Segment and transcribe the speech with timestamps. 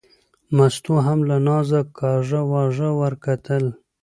[0.55, 3.63] مستو هم له نازه کاږه واږه ور وکتل.